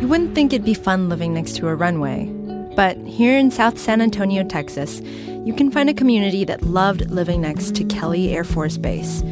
[0.00, 2.26] You wouldn't think it'd be fun living next to a runway.
[2.76, 5.00] But here in South San Antonio, Texas,
[5.44, 9.24] you can find a community that loved living next to Kelly Air Force Base.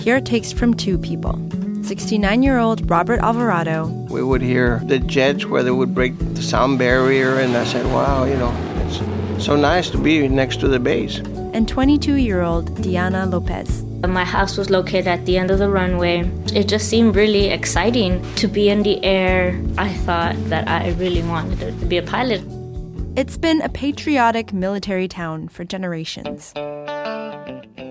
[0.00, 1.34] Here it takes from two people
[1.82, 3.86] 69 year old Robert Alvarado.
[4.08, 7.84] We would hear the jets where they would break the sound barrier, and I said,
[7.86, 8.52] wow, you know,
[9.00, 11.18] it's so nice to be next to the base.
[11.52, 13.82] And 22 year old Diana Lopez.
[14.06, 16.28] My house was located at the end of the runway.
[16.52, 19.60] It just seemed really exciting to be in the air.
[19.78, 22.42] I thought that I really wanted to be a pilot.
[23.14, 26.52] It's been a patriotic military town for generations.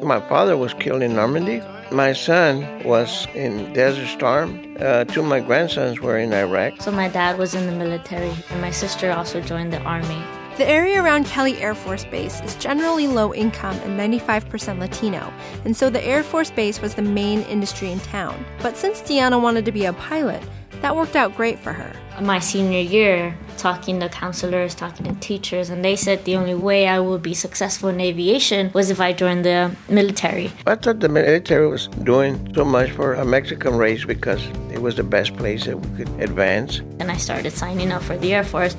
[0.04, 1.62] My father was killed in Normandy.
[1.92, 4.76] My son was in Desert Storm.
[4.80, 6.82] Uh, two of my grandsons were in Iraq.
[6.82, 10.24] So my dad was in the military, and my sister also joined the army.
[10.58, 15.76] The area around Kelly Air Force Base is generally low income and 95% Latino, and
[15.76, 18.44] so the Air Force Base was the main industry in town.
[18.62, 20.44] But since Diana wanted to be a pilot,
[20.82, 21.94] that worked out great for her.
[22.22, 26.88] My senior year, talking to counselors, talking to teachers, and they said the only way
[26.88, 30.52] I would be successful in aviation was if I joined the military.
[30.68, 34.96] I thought the military was doing so much for a Mexican race because it was
[34.96, 36.82] the best place that we could advance.
[37.00, 38.76] And I started signing up for the Air Force.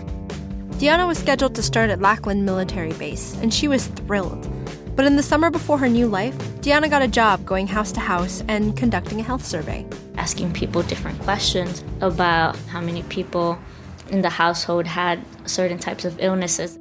[0.82, 4.50] Diana was scheduled to start at Lackland Military Base, and she was thrilled.
[4.96, 8.00] But in the summer before her new life, Diana got a job going house to
[8.00, 9.86] house and conducting a health survey.
[10.16, 13.60] Asking people different questions about how many people
[14.08, 16.80] in the household had certain types of illnesses.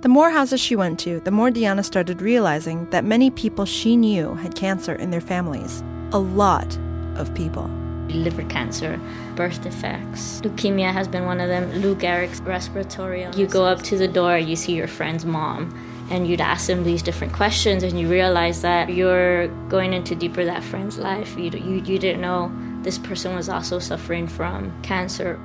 [0.00, 3.98] The more houses she went to, the more Diana started realizing that many people she
[3.98, 5.84] knew had cancer in their families.
[6.12, 6.74] A lot
[7.16, 7.68] of people
[8.12, 9.00] liver cancer,
[9.34, 10.40] birth defects.
[10.42, 11.70] Leukemia has been one of them.
[11.80, 13.26] Lou Gehrig's respiratory.
[13.36, 15.74] You go up to the door, you see your friend's mom,
[16.10, 20.44] and you'd ask them these different questions, and you realize that you're going into deeper
[20.44, 21.36] that friend's life.
[21.36, 25.38] You, you, you didn't know this person was also suffering from cancer.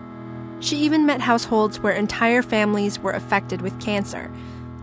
[0.59, 4.32] She even met households where entire families were affected with cancer.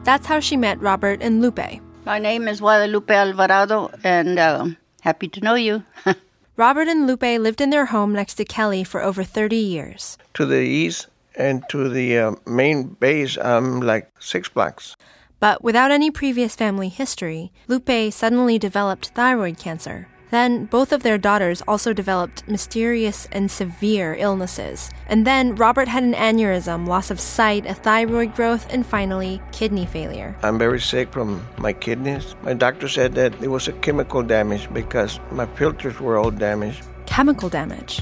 [0.04, 1.80] That's how she met Robert and Lupe.
[2.04, 4.66] My name is Guadalupe Alvarado, and uh,
[5.00, 5.84] happy to know you.
[6.56, 10.18] Robert and Lupe lived in their home next to Kelly for over 30 years.
[10.34, 14.94] To the east and to the uh, main base, I'm like six blocks.
[15.40, 20.08] But without any previous family history, Lupe suddenly developed thyroid cancer.
[20.32, 24.88] Then, both of their daughters also developed mysterious and severe illnesses.
[25.06, 29.84] And then, Robert had an aneurysm, loss of sight, a thyroid growth, and finally, kidney
[29.84, 30.34] failure.
[30.42, 32.34] I'm very sick from my kidneys.
[32.42, 36.82] My doctor said that it was a chemical damage because my filters were all damaged.
[37.04, 38.00] Chemical damage?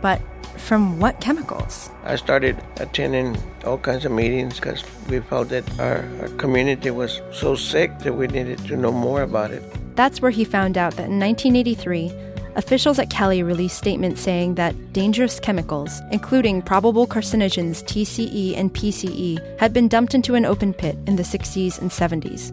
[0.00, 0.22] But
[0.56, 1.90] from what chemicals?
[2.04, 7.20] I started attending all kinds of meetings because we felt that our, our community was
[7.32, 9.62] so sick that we needed to know more about it.
[9.94, 12.12] That's where he found out that in 1983,
[12.56, 19.58] officials at Kelly released statements saying that dangerous chemicals, including probable carcinogens TCE and PCE,
[19.58, 22.52] had been dumped into an open pit in the 60s and 70s.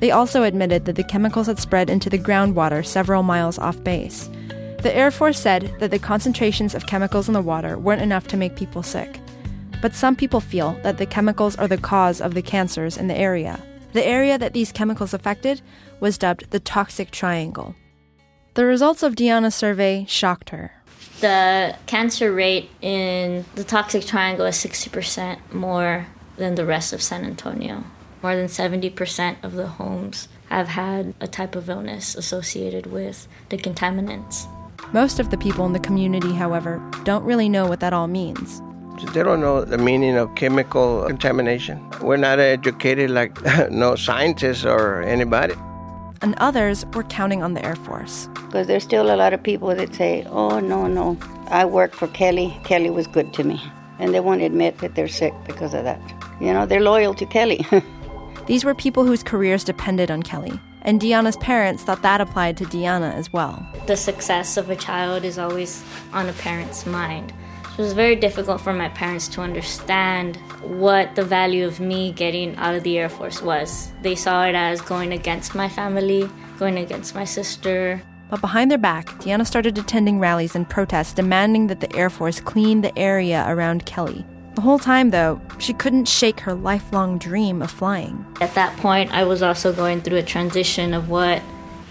[0.00, 4.28] They also admitted that the chemicals had spread into the groundwater several miles off base.
[4.82, 8.36] The Air Force said that the concentrations of chemicals in the water weren't enough to
[8.36, 9.18] make people sick.
[9.82, 13.16] But some people feel that the chemicals are the cause of the cancers in the
[13.16, 13.60] area.
[13.92, 15.62] The area that these chemicals affected
[16.00, 17.74] was dubbed the toxic triangle.
[18.54, 20.72] The results of Diana's survey shocked her.
[21.20, 26.06] The cancer rate in the toxic triangle is 60% more
[26.36, 27.84] than the rest of San Antonio.
[28.22, 33.58] More than 70% of the homes have had a type of illness associated with the
[33.58, 34.46] contaminants.
[34.92, 38.60] Most of the people in the community, however, don't really know what that all means.
[39.06, 41.88] They don't know the meaning of chemical contamination.
[42.00, 45.54] We're not educated like no scientists or anybody.
[46.20, 48.28] And others were counting on the Air Force.
[48.46, 51.16] Because there's still a lot of people that say, oh, no, no,
[51.46, 52.58] I worked for Kelly.
[52.64, 53.62] Kelly was good to me.
[54.00, 56.00] And they won't admit that they're sick because of that.
[56.40, 57.64] You know, they're loyal to Kelly.
[58.46, 60.58] These were people whose careers depended on Kelly.
[60.82, 63.66] And Diana's parents thought that applied to Diana as well.
[63.86, 67.32] The success of a child is always on a parent's mind.
[67.78, 72.56] It was very difficult for my parents to understand what the value of me getting
[72.56, 73.92] out of the Air Force was.
[74.02, 76.28] They saw it as going against my family,
[76.58, 78.02] going against my sister.
[78.30, 82.40] But behind their back, Diana started attending rallies and protests demanding that the Air Force
[82.40, 84.26] clean the area around Kelly.
[84.56, 88.26] The whole time, though, she couldn't shake her lifelong dream of flying.
[88.40, 91.40] At that point, I was also going through a transition of what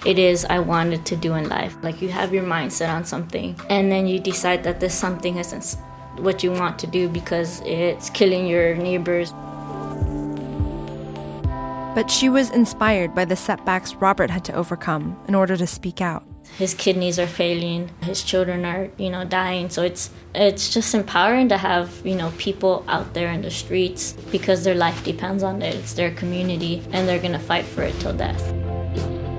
[0.05, 1.75] it is I wanted to do in life.
[1.81, 5.77] Like you have your mindset on something, and then you decide that this something isn't
[6.19, 9.31] what you want to do because it's killing your neighbors.
[11.95, 15.99] But she was inspired by the setbacks Robert had to overcome in order to speak
[15.99, 16.23] out.
[16.57, 19.69] His kidneys are failing, his children are, you know, dying.
[19.69, 24.13] So it's it's just empowering to have, you know, people out there in the streets
[24.31, 25.75] because their life depends on it.
[25.75, 28.56] It's their community and they're gonna fight for it till death.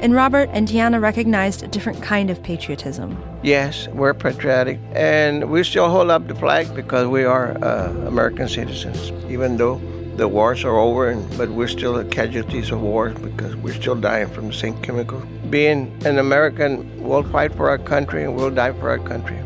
[0.00, 3.20] And Robert and Diana recognized a different kind of patriotism.
[3.42, 8.48] Yes, we're patriotic, and we still hold up the flag because we are uh, American
[8.48, 9.80] citizens, even though
[10.16, 14.28] the wars are over, and, but we're still casualties of wars because we're still dying
[14.28, 15.24] from the same chemicals.
[15.50, 19.38] Being an American, we'll fight for our country and we'll die for our country.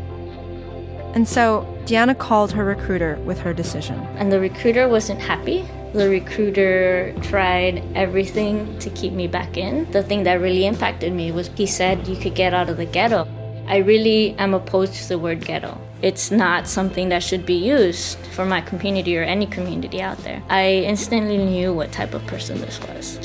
[1.13, 3.99] And so Diana called her recruiter with her decision.
[4.17, 5.67] And the recruiter wasn't happy.
[5.93, 9.89] The recruiter tried everything to keep me back in.
[9.91, 12.85] The thing that really impacted me was he said you could get out of the
[12.85, 13.27] ghetto.
[13.67, 18.17] I really am opposed to the word ghetto it's not something that should be used
[18.35, 20.43] for my community or any community out there.
[20.49, 23.15] I instantly knew what type of person this was.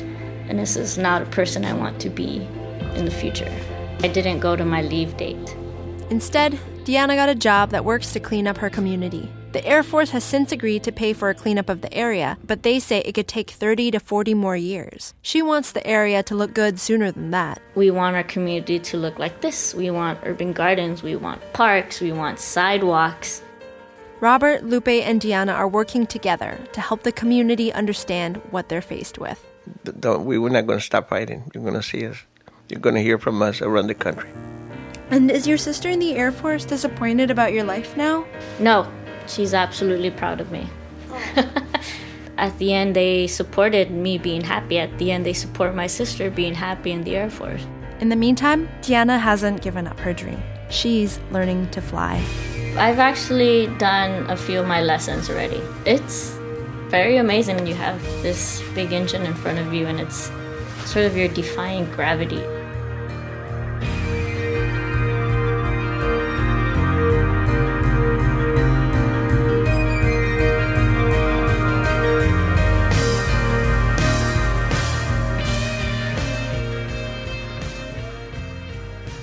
[0.47, 2.47] And this is not a person I want to be
[2.95, 3.53] in the future.
[4.01, 5.57] I didn't go to my leave date.
[6.09, 9.29] Instead, Diana got a job that works to clean up her community.
[9.51, 12.61] The Air Force has since agreed to pay for a cleanup of the area, but
[12.61, 15.15] they say it could take 30 to 40 more years.
[15.23, 17.59] She wants the area to look good sooner than that.
[17.73, 19.73] We want our community to look like this.
[19.73, 23.41] We want urban gardens, we want parks, we want sidewalks.
[24.19, 29.17] Robert, Lupe, and Diana are working together to help the community understand what they're faced
[29.17, 29.43] with.
[29.99, 31.49] Don't, we, we're not going to stop fighting.
[31.55, 32.17] You're going to see us.
[32.67, 34.29] You're going to hear from us around the country.
[35.11, 38.27] And is your sister in the Air Force disappointed about your life now?
[38.59, 38.87] No,
[39.29, 40.67] she's absolutely proud of me.
[41.11, 41.53] Oh.
[42.37, 44.79] At the end, they supported me being happy.
[44.79, 47.65] At the end, they support my sister being happy in the Air Force.
[47.99, 50.41] In the meantime, Diana hasn't given up her dream.
[50.69, 52.23] She's learning to fly.
[52.77, 55.61] I've actually done a few of my lessons already.
[55.85, 56.37] It's
[56.87, 57.57] very amazing.
[57.57, 60.31] When you have this big engine in front of you, and it's
[60.85, 62.41] sort of your defying gravity.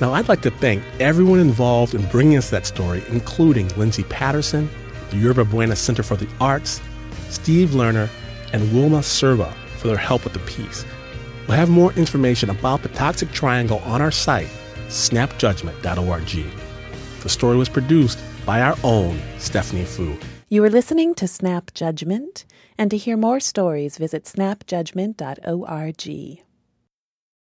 [0.01, 4.69] Now, I'd like to thank everyone involved in bringing us that story, including Lindsay Patterson,
[5.11, 6.83] the Yerba Buena Center for the Arts,
[7.31, 8.11] Steve Lerner,
[8.53, 10.85] and Wilma Subra for their help with the piece.
[11.49, 14.51] We'll have more information about the toxic triangle on our site,
[14.89, 16.47] snapjudgment.org.
[17.23, 20.17] The story was produced by our own Stephanie Foo.
[20.49, 22.45] You are listening to Snap Judgment,
[22.79, 26.46] and to hear more stories, visit snapjudgment.org.